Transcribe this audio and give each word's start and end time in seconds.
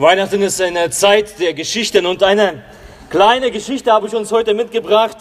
Weihnachten 0.00 0.40
ist 0.40 0.58
eine 0.62 0.88
Zeit 0.88 1.38
der 1.40 1.52
Geschichten 1.52 2.06
und 2.06 2.22
eine 2.22 2.64
kleine 3.10 3.50
Geschichte 3.50 3.92
habe 3.92 4.06
ich 4.06 4.14
uns 4.14 4.32
heute 4.32 4.54
mitgebracht. 4.54 5.18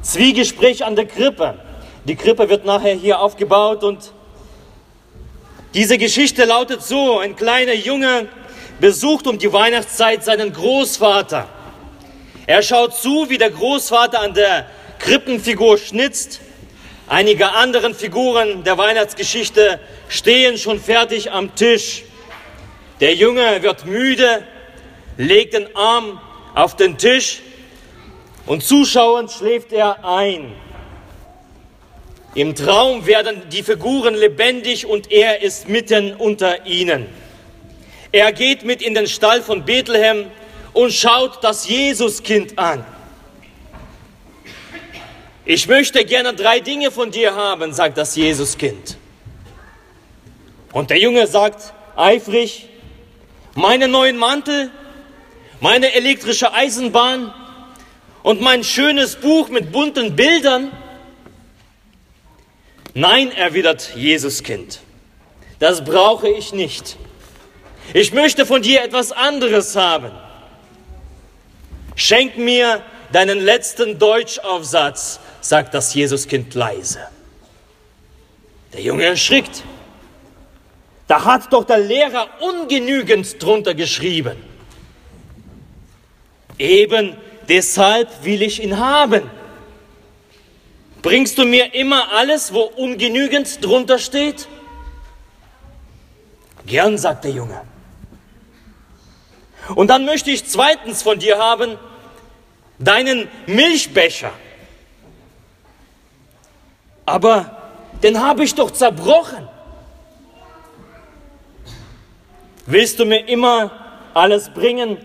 Zwiegespräch 0.00 0.82
an 0.82 0.96
der 0.96 1.04
Krippe. 1.04 1.58
Die 2.06 2.16
Krippe 2.16 2.48
wird 2.48 2.64
nachher 2.64 2.94
hier 2.94 3.20
aufgebaut 3.20 3.84
und 3.84 4.14
diese 5.74 5.98
Geschichte 5.98 6.46
lautet 6.46 6.82
so, 6.82 7.18
ein 7.18 7.36
kleiner 7.36 7.74
Junge 7.74 8.28
besucht 8.80 9.26
um 9.26 9.36
die 9.36 9.52
Weihnachtszeit 9.52 10.24
seinen 10.24 10.54
Großvater. 10.54 11.46
Er 12.46 12.62
schaut 12.62 12.96
zu, 12.96 13.28
wie 13.28 13.36
der 13.36 13.50
Großvater 13.50 14.20
an 14.20 14.32
der 14.32 14.64
Krippenfigur 15.00 15.76
schnitzt. 15.76 16.40
Einige 17.08 17.52
anderen 17.52 17.94
Figuren 17.94 18.64
der 18.64 18.78
Weihnachtsgeschichte 18.78 19.80
stehen 20.08 20.56
schon 20.56 20.80
fertig 20.80 21.30
am 21.30 21.54
Tisch. 21.54 22.04
Der 23.00 23.14
Junge 23.14 23.62
wird 23.62 23.86
müde, 23.86 24.46
legt 25.16 25.54
den 25.54 25.74
Arm 25.74 26.20
auf 26.54 26.76
den 26.76 26.98
Tisch 26.98 27.40
und 28.44 28.62
zuschauend 28.62 29.30
schläft 29.30 29.72
er 29.72 30.04
ein. 30.04 30.52
Im 32.34 32.54
Traum 32.54 33.06
werden 33.06 33.42
die 33.50 33.62
Figuren 33.62 34.14
lebendig 34.14 34.86
und 34.86 35.10
er 35.10 35.42
ist 35.42 35.68
mitten 35.68 36.14
unter 36.14 36.66
ihnen. 36.66 37.06
Er 38.12 38.32
geht 38.32 38.64
mit 38.64 38.82
in 38.82 38.94
den 38.94 39.06
Stall 39.06 39.42
von 39.42 39.64
Bethlehem 39.64 40.26
und 40.72 40.92
schaut 40.92 41.42
das 41.42 41.68
Jesuskind 41.68 42.58
an. 42.58 42.84
Ich 45.44 45.66
möchte 45.66 46.04
gerne 46.04 46.34
drei 46.34 46.60
Dinge 46.60 46.90
von 46.90 47.10
dir 47.10 47.34
haben, 47.34 47.72
sagt 47.72 47.96
das 47.98 48.14
Jesuskind. 48.14 48.96
Und 50.72 50.90
der 50.90 50.98
Junge 50.98 51.26
sagt 51.26 51.72
eifrig, 51.96 52.69
meinen 53.60 53.90
neuen 53.90 54.16
Mantel, 54.16 54.70
meine 55.60 55.92
elektrische 55.92 56.52
Eisenbahn 56.52 57.32
und 58.22 58.40
mein 58.40 58.64
schönes 58.64 59.16
Buch 59.16 59.48
mit 59.48 59.70
bunten 59.70 60.16
Bildern. 60.16 60.72
Nein, 62.94 63.30
erwidert 63.32 63.94
Jesuskind, 63.94 64.80
das 65.58 65.84
brauche 65.84 66.28
ich 66.28 66.52
nicht. 66.52 66.96
Ich 67.92 68.12
möchte 68.12 68.46
von 68.46 68.62
dir 68.62 68.82
etwas 68.82 69.12
anderes 69.12 69.76
haben. 69.76 70.10
Schenk 71.96 72.38
mir 72.38 72.82
deinen 73.12 73.40
letzten 73.40 73.98
Deutschaufsatz, 73.98 75.20
sagt 75.40 75.74
das 75.74 75.94
Jesuskind 75.94 76.54
leise. 76.54 77.00
Der 78.72 78.80
Junge 78.80 79.04
erschrickt. 79.04 79.64
Da 81.10 81.24
hat 81.24 81.52
doch 81.52 81.64
der 81.64 81.78
Lehrer 81.78 82.28
ungenügend 82.38 83.42
drunter 83.42 83.74
geschrieben. 83.74 84.36
Eben 86.56 87.16
deshalb 87.48 88.22
will 88.22 88.42
ich 88.42 88.62
ihn 88.62 88.78
haben. 88.78 89.28
Bringst 91.02 91.36
du 91.36 91.44
mir 91.44 91.74
immer 91.74 92.12
alles, 92.12 92.54
wo 92.54 92.60
ungenügend 92.60 93.64
drunter 93.64 93.98
steht? 93.98 94.46
Gern, 96.64 96.96
sagt 96.96 97.24
der 97.24 97.32
Junge. 97.32 97.60
Und 99.74 99.88
dann 99.88 100.04
möchte 100.04 100.30
ich 100.30 100.44
zweitens 100.44 101.02
von 101.02 101.18
dir 101.18 101.38
haben, 101.38 101.76
deinen 102.78 103.26
Milchbecher. 103.46 104.30
Aber 107.04 107.72
den 108.00 108.22
habe 108.22 108.44
ich 108.44 108.54
doch 108.54 108.70
zerbrochen. 108.70 109.48
Willst 112.70 113.00
du 113.00 113.04
mir 113.04 113.26
immer 113.26 113.72
alles 114.14 114.48
bringen, 114.48 114.96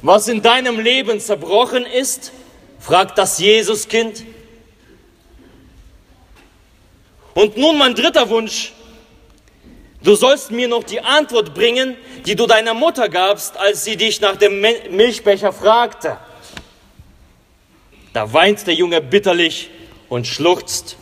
was 0.00 0.28
in 0.28 0.40
deinem 0.40 0.80
Leben 0.80 1.20
zerbrochen 1.20 1.84
ist? 1.84 2.32
fragt 2.80 3.18
das 3.18 3.38
Jesuskind. 3.38 4.24
Und 7.34 7.58
nun 7.58 7.76
mein 7.76 7.94
dritter 7.94 8.30
Wunsch. 8.30 8.72
Du 10.02 10.14
sollst 10.14 10.50
mir 10.50 10.68
noch 10.68 10.84
die 10.84 11.02
Antwort 11.02 11.52
bringen, 11.52 11.98
die 12.24 12.34
du 12.34 12.46
deiner 12.46 12.72
Mutter 12.72 13.10
gabst, 13.10 13.58
als 13.58 13.84
sie 13.84 13.96
dich 13.96 14.22
nach 14.22 14.36
dem 14.36 14.60
Milchbecher 14.60 15.52
fragte. 15.52 16.16
Da 18.14 18.32
weint 18.32 18.66
der 18.66 18.74
Junge 18.74 19.02
bitterlich 19.02 19.68
und 20.08 20.26
schluchzt. 20.26 20.96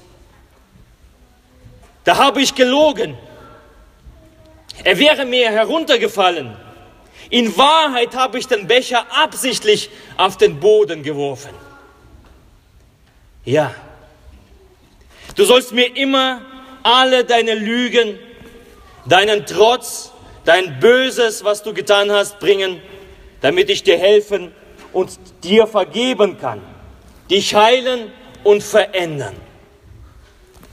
Da 2.03 2.17
habe 2.17 2.43
ich 2.43 2.55
gelogen. 2.57 3.17
Er 4.85 4.99
wäre 4.99 5.25
mir 5.25 5.51
heruntergefallen. 5.51 6.57
In 7.29 7.57
Wahrheit 7.57 8.15
habe 8.17 8.39
ich 8.39 8.47
den 8.47 8.67
Becher 8.67 9.07
absichtlich 9.11 9.91
auf 10.17 10.37
den 10.37 10.59
Boden 10.59 11.03
geworfen. 11.03 11.51
Ja, 13.45 13.75
du 15.37 15.45
sollst 15.45 15.73
mir 15.73 15.97
immer 15.97 16.43
alle 16.83 17.25
deine 17.25 17.55
Lügen, 17.55 18.19
deinen 19.07 19.47
Trotz, 19.47 20.13
dein 20.45 20.81
Böses, 20.81 21.45
was 21.45 21.63
du 21.63 21.73
getan 21.73 22.11
hast, 22.11 22.39
bringen, 22.41 22.81
damit 23.41 23.71
ich 23.71 23.83
dir 23.83 23.99
helfen 23.99 24.53
und 24.93 25.19
dir 25.45 25.67
vergeben 25.67 26.39
kann, 26.39 26.61
dich 27.31 27.55
heilen 27.55 28.11
und 28.45 28.63
verändern. 28.63 29.37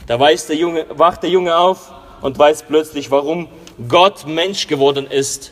Da 0.07 0.19
weiß 0.19 0.47
der 0.47 0.56
Junge, 0.56 0.85
wacht 0.89 1.24
der 1.24 1.29
Junge 1.29 1.56
auf 1.56 1.91
und 2.22 2.38
weiß 2.38 2.63
plötzlich, 2.63 3.12
warum 3.12 3.47
Gott 3.88 4.25
Mensch 4.25 4.67
geworden 4.67 5.07
ist 5.07 5.51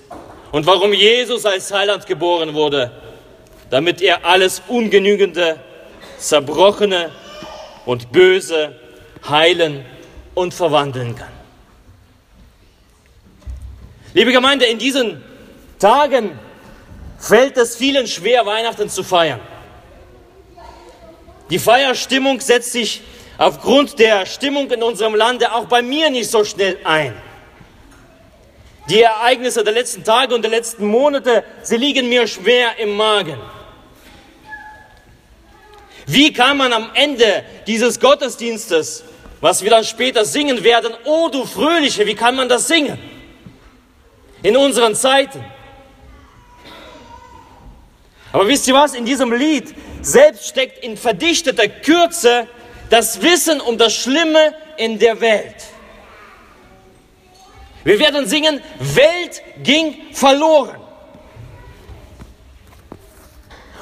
und 0.51 0.65
warum 0.65 0.93
Jesus 0.93 1.45
als 1.45 1.71
Heiland 1.71 2.07
geboren 2.07 2.53
wurde, 2.53 2.91
damit 3.69 4.01
er 4.01 4.25
alles 4.25 4.61
Ungenügende, 4.67 5.59
Zerbrochene 6.17 7.11
und 7.85 8.11
Böse 8.11 8.75
heilen 9.27 9.85
und 10.33 10.53
verwandeln 10.53 11.15
kann. 11.15 11.31
Liebe 14.13 14.31
Gemeinde, 14.31 14.65
in 14.65 14.79
diesen 14.79 15.21
Tagen 15.77 16.39
fällt 17.19 17.57
es 17.57 17.75
vielen 17.75 18.07
schwer, 18.07 18.45
Weihnachten 18.45 18.89
zu 18.89 19.03
feiern. 19.03 19.41
Die 21.49 21.59
Feierstimmung 21.59 22.39
setzt 22.39 22.71
sich 22.71 23.01
aufgrund 23.37 23.99
der 23.99 24.25
Stimmung 24.25 24.71
in 24.71 24.81
unserem 24.81 25.15
Lande 25.15 25.53
auch 25.53 25.65
bei 25.65 25.81
mir 25.81 26.09
nicht 26.09 26.31
so 26.31 26.43
schnell 26.43 26.77
ein. 26.83 27.13
Die 28.89 29.01
Ereignisse 29.01 29.63
der 29.63 29.73
letzten 29.73 30.03
Tage 30.03 30.35
und 30.35 30.41
der 30.41 30.51
letzten 30.51 30.85
Monate, 30.85 31.43
sie 31.63 31.77
liegen 31.77 32.07
mir 32.07 32.27
schwer 32.27 32.77
im 32.77 32.95
Magen. 32.95 33.37
Wie 36.05 36.31
kann 36.31 36.57
man 36.57 36.71
am 36.71 36.91
Ende 36.93 37.43
dieses 37.65 37.99
Gottesdienstes, 37.99 39.03
was 39.41 39.63
wir 39.63 39.71
dann 39.71 39.83
später 39.83 40.23
singen 40.23 40.63
werden, 40.63 40.93
O 41.03 41.29
du 41.29 41.45
Fröhliche, 41.45 42.05
wie 42.05 42.15
kann 42.15 42.35
man 42.35 42.47
das 42.47 42.67
singen? 42.67 42.99
in 44.45 44.55
unseren 44.55 44.93
Zeiten. 44.93 45.43
Aber 48.31 48.47
wisst 48.47 48.67
ihr 48.67 48.75
was? 48.75 48.93
In 48.93 49.03
diesem 49.03 49.33
Lied 49.33 49.73
selbst 50.01 50.47
steckt 50.47 50.83
in 50.83 50.95
verdichteter 50.97 51.67
Kürze 51.67 52.47
das 52.91 53.19
Wissen 53.23 53.59
um 53.59 53.75
das 53.77 53.95
Schlimme 53.95 54.53
in 54.77 54.99
der 54.99 55.19
Welt. 55.19 55.55
Wir 57.85 57.99
werden 57.99 58.27
singen, 58.27 58.61
Welt 58.79 59.43
ging 59.63 59.95
verloren. 60.11 60.75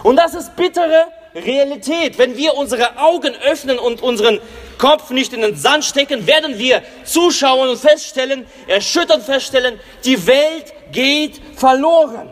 Und 0.04 0.18
das 0.18 0.34
ist 0.34 0.56
bittere 0.58 1.06
Realität. 1.34 2.18
Wenn 2.18 2.36
wir 2.36 2.56
unsere 2.56 2.98
Augen 2.98 3.34
öffnen 3.34 3.80
und 3.80 4.04
unseren 4.04 4.42
Kopf 4.78 5.10
nicht 5.12 5.32
in 5.32 5.42
den 5.42 5.56
Sand 5.56 5.86
stecken, 5.86 6.28
werden 6.28 6.60
wir 6.60 6.84
zuschauen 7.06 7.70
und 7.70 7.80
feststellen, 7.80 8.46
erschütternd 8.68 9.24
feststellen, 9.24 9.80
die 10.04 10.28
Welt 10.28 10.74
geht 10.92 11.40
verloren. 11.56 12.30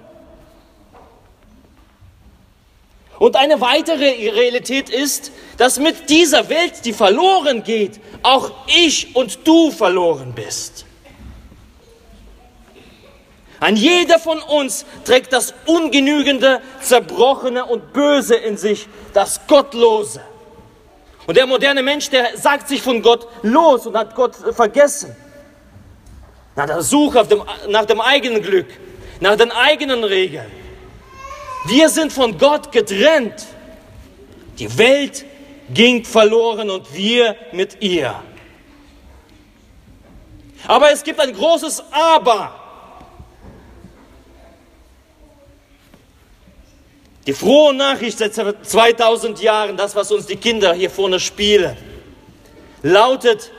Und 3.18 3.38
eine 3.38 3.62
weitere 3.62 4.30
Realität 4.30 4.90
ist, 4.90 5.32
dass 5.58 5.80
mit 5.80 6.10
dieser 6.10 6.50
Welt, 6.50 6.84
die 6.84 6.92
verloren 6.92 7.64
geht, 7.64 8.02
auch 8.24 8.52
ich 8.68 9.16
und 9.16 9.48
du 9.48 9.72
verloren 9.72 10.34
bist. 10.36 10.86
Ein 13.62 13.76
jeder 13.76 14.18
von 14.18 14.40
uns 14.40 14.88
trägt 15.06 15.32
das 15.32 15.54
Ungenügende, 15.68 16.62
Zerbrochene 16.82 17.64
und 17.64 17.94
Böse 17.94 18.34
in 18.36 18.58
sich, 18.58 18.88
das 19.14 19.40
Gottlose. 19.46 20.20
Und 21.28 21.38
der 21.38 21.46
moderne 21.46 21.84
Mensch, 21.84 22.10
der 22.10 22.36
sagt 22.40 22.68
sich 22.68 22.82
von 22.82 23.04
Gott 23.04 23.28
los 23.44 23.86
und 23.86 23.96
hat 23.96 24.16
Gott 24.16 24.36
vergessen. 24.36 25.16
Nach 26.56 26.66
der 26.66 26.82
Suche 26.82 27.24
dem, 27.24 27.44
nach 27.68 27.86
dem 27.86 28.02
eigenen 28.02 28.42
Glück, 28.42 28.66
nach 29.20 29.36
den 29.36 29.52
eigenen 29.52 30.04
Regeln. 30.04 30.52
Wir 31.66 31.88
sind 31.90 32.12
von 32.12 32.40
Gott 32.40 32.72
getrennt. 32.72 33.46
Die 34.58 34.76
Welt 34.76 35.24
ging 35.72 36.04
verloren 36.04 36.72
und 36.72 36.92
wir 36.96 37.36
mit 37.52 37.80
ihr. 37.84 38.16
Aber 40.66 40.92
es 40.92 41.04
gibt 41.04 41.20
ein 41.20 41.32
großes 41.32 41.84
Aber. 41.92 42.61
Die 47.28 47.34
frohe 47.34 47.74
Nachricht 47.74 48.18
seit 48.18 48.34
2000 48.34 49.42
Jahren, 49.42 49.78
das, 49.78 49.96
was 49.96 50.12
uns 50.12 50.26
die 50.26 50.38
Kinder 50.38 50.74
hier 50.74 50.90
vorne 50.90 51.20
spielen, 51.20 51.78
lautet, 52.82 53.52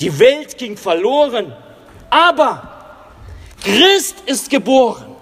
die 0.00 0.18
Welt 0.18 0.58
ging 0.58 0.76
verloren, 0.76 1.54
aber 2.10 2.72
Christ 3.62 4.16
ist 4.26 4.50
geboren. 4.50 5.16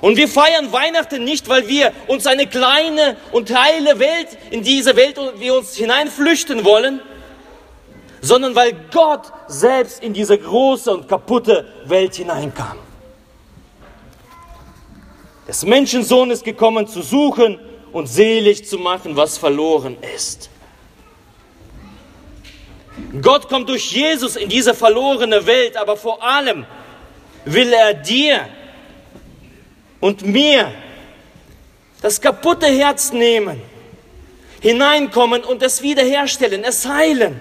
Und 0.00 0.16
wir 0.16 0.26
feiern 0.26 0.72
Weihnachten 0.72 1.22
nicht, 1.22 1.48
weil 1.48 1.68
wir 1.68 1.92
uns 2.08 2.26
eine 2.26 2.48
kleine 2.48 3.16
und 3.30 3.56
heile 3.56 4.00
Welt, 4.00 4.36
in 4.50 4.62
diese 4.62 4.96
Welt 4.96 5.16
wir 5.36 5.54
uns 5.54 5.76
hineinflüchten 5.76 6.64
wollen, 6.64 7.00
sondern 8.20 8.56
weil 8.56 8.74
Gott 8.92 9.32
selbst 9.46 10.02
in 10.02 10.12
diese 10.12 10.36
große 10.36 10.92
und 10.92 11.08
kaputte 11.08 11.64
Welt 11.84 12.16
hineinkam. 12.16 12.78
Des 15.52 15.66
Menschensohn 15.66 16.30
ist 16.30 16.44
gekommen 16.44 16.88
zu 16.88 17.02
suchen 17.02 17.58
und 17.92 18.06
selig 18.06 18.66
zu 18.66 18.78
machen, 18.78 19.16
was 19.16 19.36
verloren 19.36 19.98
ist. 20.16 20.48
Gott 23.20 23.50
kommt 23.50 23.68
durch 23.68 23.92
Jesus 23.92 24.36
in 24.36 24.48
diese 24.48 24.72
verlorene 24.72 25.44
Welt, 25.44 25.76
aber 25.76 25.98
vor 25.98 26.22
allem 26.22 26.64
will 27.44 27.70
er 27.70 27.92
dir 27.92 28.48
und 30.00 30.24
mir 30.24 30.72
das 32.00 32.18
kaputte 32.18 32.68
Herz 32.68 33.12
nehmen, 33.12 33.60
hineinkommen 34.62 35.44
und 35.44 35.62
es 35.62 35.82
wiederherstellen, 35.82 36.64
es 36.64 36.88
heilen. 36.88 37.38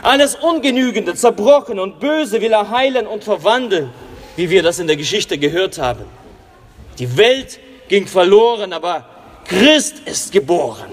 Alles 0.00 0.36
Ungenügende, 0.36 1.16
Zerbrochene 1.16 1.82
und 1.82 1.98
Böse 1.98 2.40
will 2.40 2.52
er 2.52 2.70
heilen 2.70 3.08
und 3.08 3.24
verwandeln, 3.24 3.90
wie 4.36 4.48
wir 4.48 4.62
das 4.62 4.78
in 4.78 4.86
der 4.86 4.96
Geschichte 4.96 5.38
gehört 5.38 5.78
haben. 5.78 6.04
Die 6.98 7.16
Welt 7.16 7.58
ging 7.88 8.06
verloren, 8.06 8.72
aber 8.72 9.04
Christ 9.44 9.96
ist 10.06 10.32
geboren. 10.32 10.92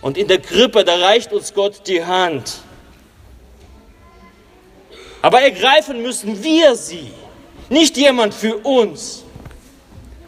Und 0.00 0.16
in 0.16 0.28
der 0.28 0.40
Krippe, 0.40 0.84
da 0.84 0.96
reicht 0.96 1.32
uns 1.32 1.52
Gott 1.52 1.86
die 1.86 2.04
Hand. 2.04 2.60
Aber 5.20 5.40
ergreifen 5.42 6.02
müssen 6.02 6.42
wir 6.42 6.74
sie, 6.76 7.10
nicht 7.68 7.96
jemand 7.96 8.32
für 8.32 8.56
uns. 8.58 9.24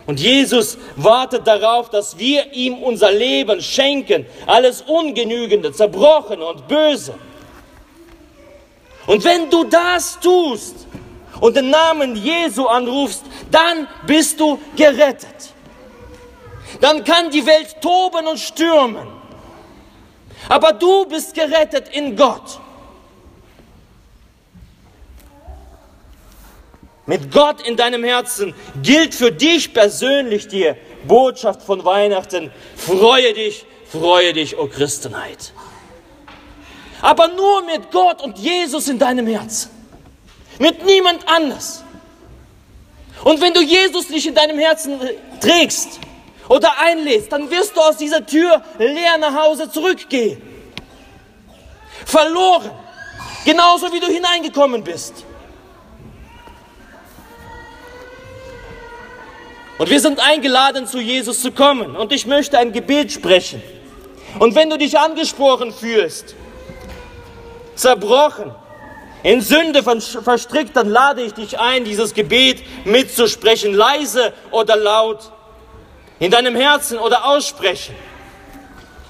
Und 0.07 0.19
Jesus 0.19 0.77
wartet 0.97 1.47
darauf, 1.47 1.89
dass 1.89 2.19
wir 2.19 2.53
ihm 2.53 2.83
unser 2.83 3.12
Leben 3.12 3.61
schenken, 3.61 4.27
alles 4.47 4.83
Ungenügende, 4.83 5.73
Zerbrochene 5.73 6.45
und 6.45 6.67
Böse. 6.67 7.15
Und 9.07 9.25
wenn 9.25 9.49
du 9.49 9.65
das 9.65 10.19
tust 10.19 10.87
und 11.41 11.57
den 11.57 11.71
Namen 11.71 12.17
Jesu 12.17 12.67
anrufst, 12.67 13.25
dann 13.51 13.89
bist 14.07 14.39
du 14.39 14.61
gerettet. 14.77 15.55
Dann 16.81 17.05
kann 17.05 17.31
die 17.31 17.45
Welt 17.45 17.77
toben 17.81 18.27
und 18.27 18.39
stürmen. 18.39 19.09
Aber 20.49 20.73
du 20.73 21.07
bist 21.07 21.35
gerettet 21.35 21.89
in 21.93 22.17
Gott. 22.17 22.61
Mit 27.07 27.33
Gott 27.33 27.67
in 27.67 27.77
deinem 27.77 28.05
Herzen 28.05 28.55
gilt 28.83 29.15
für 29.15 29.33
dich 29.33 29.75
persönlich 29.75 30.47
die 30.47 30.73
Botschaft 31.09 31.63
von 31.63 31.85
Weihnachten. 31.85 32.53
Freue 32.77 33.33
dich, 33.35 33.67
freue 33.91 34.33
dich, 34.33 34.57
o 34.57 34.63
oh 34.63 34.67
Christenheit. 34.69 35.53
Aber 37.03 37.29
nur 37.29 37.65
mit 37.65 37.91
Gott 37.91 38.23
und 38.23 38.39
Jesus 38.39 38.89
in 38.89 38.99
deinem 38.99 39.27
Herzen. 39.27 39.80
Mit 40.61 40.85
niemand 40.87 41.27
anders. 41.27 41.83
Und 43.25 43.41
wenn 43.41 43.53
du 43.53 43.61
Jesus 43.61 44.09
nicht 44.11 44.29
in 44.29 44.35
deinem 44.37 44.61
Herzen 44.61 45.01
trägst, 45.41 45.99
oder 46.51 46.81
einlädst, 46.81 47.31
dann 47.31 47.49
wirst 47.49 47.77
du 47.77 47.81
aus 47.81 47.97
dieser 47.97 48.27
Tür 48.27 48.61
leer 48.77 49.19
nach 49.19 49.35
Hause 49.35 49.71
zurückgehen. 49.71 50.43
Verloren. 52.05 52.73
Genauso 53.45 53.93
wie 53.93 54.01
du 54.01 54.09
hineingekommen 54.09 54.83
bist. 54.83 55.25
Und 59.79 59.89
wir 59.89 60.01
sind 60.01 60.19
eingeladen, 60.19 60.89
zu 60.89 60.99
Jesus 60.99 61.41
zu 61.41 61.53
kommen. 61.53 61.95
Und 61.95 62.12
ich 62.12 62.27
möchte 62.27 62.59
ein 62.59 62.73
Gebet 62.73 63.12
sprechen. 63.12 63.62
Und 64.41 64.57
wenn 64.57 64.69
du 64.69 64.77
dich 64.77 64.99
angesprochen 64.99 65.73
fühlst, 65.73 66.35
zerbrochen, 67.77 68.53
in 69.23 69.41
Sünde 69.41 69.83
verstrickt, 69.83 70.77
dann 70.77 70.89
lade 70.89 71.23
ich 71.23 71.35
dich 71.35 71.59
ein, 71.59 71.85
dieses 71.85 72.15
Gebet 72.15 72.63
mitzusprechen, 72.85 73.75
leise 73.75 74.33
oder 74.51 74.77
laut 74.77 75.31
in 76.19 76.31
deinem 76.31 76.57
Herzen 76.57 76.99
oder 76.99 77.25
aussprechen. 77.25 77.95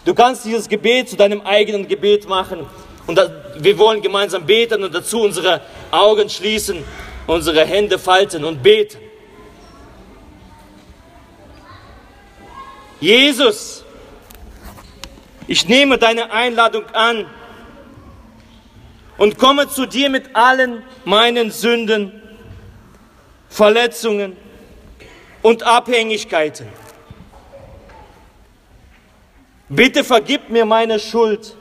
Du 0.05 0.15
kannst 0.15 0.45
dieses 0.45 0.69
Gebet 0.69 1.11
zu 1.11 1.17
deinem 1.17 1.43
eigenen 1.43 1.87
Gebet 1.87 2.29
machen 2.29 2.67
und 3.07 3.21
wir 3.57 3.79
wollen 3.79 4.01
gemeinsam 4.01 4.47
beten 4.47 4.83
und 4.83 4.95
dazu 4.95 5.23
unsere 5.23 5.61
Augen 5.91 6.29
schließen, 6.29 6.85
unsere 7.27 7.65
Hände 7.65 7.99
falten 7.99 8.45
und 8.45 8.62
beten. 8.62 8.99
Jesus, 13.01 13.85
ich 15.47 15.67
nehme 15.67 15.99
deine 15.99 16.31
Einladung 16.31 16.85
an 16.93 17.27
und 19.20 19.37
komme 19.37 19.69
zu 19.69 19.84
dir 19.84 20.08
mit 20.08 20.34
allen 20.34 20.82
meinen 21.05 21.50
Sünden, 21.50 22.22
Verletzungen 23.50 24.34
und 25.43 25.62
Abhängigkeiten. 25.62 26.67
Bitte 29.69 30.05
vergib 30.05 30.49
mir 30.49 30.64
meine 30.64 30.99
Schuld 30.99 31.55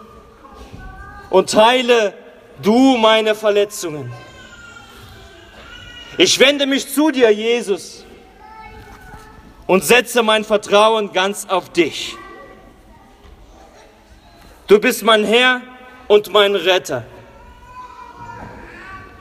und 1.29 1.53
heile 1.53 2.13
du 2.61 2.95
meine 2.95 3.35
Verletzungen. 3.35 4.09
Ich 6.17 6.39
wende 6.39 6.65
mich 6.65 6.87
zu 6.87 7.11
dir, 7.11 7.29
Jesus, 7.29 8.05
und 9.67 9.83
setze 9.83 10.23
mein 10.23 10.45
Vertrauen 10.45 11.11
ganz 11.11 11.45
auf 11.49 11.67
dich. 11.73 12.15
Du 14.67 14.79
bist 14.79 15.03
mein 15.03 15.25
Herr 15.25 15.61
und 16.07 16.31
mein 16.31 16.55
Retter. 16.55 17.03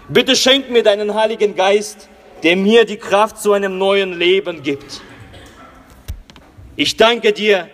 Bitte 0.08 0.36
schenk 0.36 0.70
mir 0.70 0.82
deinen 0.82 1.14
Heiligen 1.14 1.54
Geist, 1.54 2.08
der 2.42 2.56
mir 2.56 2.84
die 2.84 2.96
Kraft 2.96 3.38
zu 3.38 3.52
einem 3.52 3.76
neuen 3.78 4.18
Leben 4.18 4.62
gibt. 4.62 5.02
Ich 6.76 6.96
danke 6.96 7.32
dir, 7.32 7.68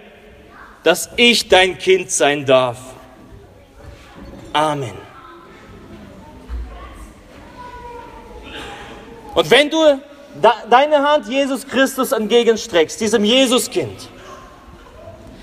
dass 0.83 1.11
ich 1.17 1.49
dein 1.49 1.79
Kind 1.79 2.11
sein 2.11 2.45
darf. 2.45 2.79
Amen. 4.53 4.95
Und 9.35 9.51
wenn 9.51 9.71
du 9.71 10.01
deine 10.71 11.03
Hand 11.09 11.29
Jesus 11.29 11.67
Christus 11.67 12.13
entgegenstreckst, 12.13 13.01
diesem 13.01 13.25
Jesuskind, 13.25 14.09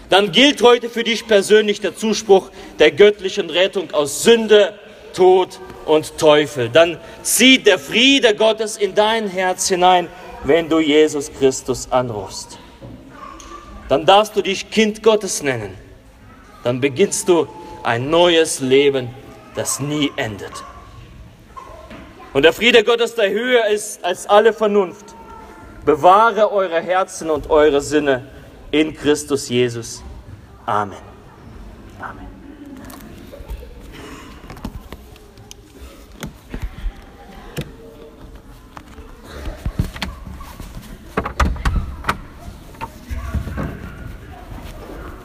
dann 0.10 0.31
gilt 0.31 0.62
heute 0.62 0.89
für 0.89 1.03
dich 1.03 1.25
persönlich 1.27 1.79
der 1.79 1.95
Zuspruch 1.95 2.50
der 2.79 2.91
göttlichen 2.91 3.50
Rettung 3.50 3.93
aus 3.93 4.24
Sünde, 4.24 4.74
Tod 5.13 5.60
und 5.86 6.18
Teufel. 6.18 6.70
Dann 6.70 6.98
zieht 7.24 7.68
der 7.68 7.80
Friede 7.80 8.36
Gottes 8.36 8.77
in 8.77 8.96
dein 8.96 9.27
Herz 9.27 9.68
hinein, 9.68 10.08
wenn 10.44 10.70
du 10.70 10.80
Jesus 10.80 11.32
Christus 11.32 11.91
anrufst 11.91 12.58
dann 13.91 14.06
darfst 14.06 14.38
du 14.38 14.41
dich 14.41 14.72
Kind 14.72 15.03
Gottes 15.03 15.44
nennen. 15.44 15.77
Dann 16.63 16.80
beginnst 16.80 17.27
du 17.27 17.46
ein 17.84 18.10
neues 18.10 18.62
Leben, 18.62 19.10
das 19.53 19.82
nie 19.82 20.10
endet. 20.15 20.53
Und 22.32 22.44
der 22.44 22.53
Friede 22.53 22.86
Gottes, 22.86 23.15
der 23.15 23.32
höher 23.32 23.65
ist 23.68 24.01
als 24.06 24.27
alle 24.27 24.53
Vernunft, 24.53 25.03
bewahre 25.84 26.53
eure 26.53 26.80
Herzen 26.80 27.30
und 27.30 27.50
eure 27.50 27.82
Sinne 27.82 28.27
in 28.72 28.96
Christus 28.96 29.50
Jesus. 29.50 30.01
Amen. 30.65 31.11